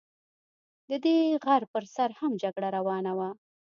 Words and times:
د 0.89 0.91
دې 1.05 1.17
غر 1.43 1.63
پر 1.73 1.83
سر 1.95 2.09
هم 2.19 2.31
جګړه 2.43 2.69
روانه 2.77 3.11
وه. 3.17 3.29